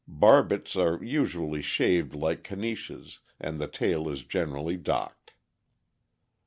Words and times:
Barbets 0.07 0.75
are 0.75 0.97
usually 1.03 1.61
shaved 1.61 2.15
like 2.15 2.43
Caniches, 2.43 3.19
and 3.39 3.59
the 3.61 3.67
tail 3.67 4.09
is 4.09 4.23
generally 4.23 4.75
docked. 4.75 5.33